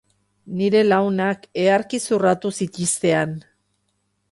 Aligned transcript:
Nire 0.61 0.79
lagunak 0.87 1.45
ederki 1.65 2.01
zurratu 2.09 2.53
zitiztean. 2.61 3.39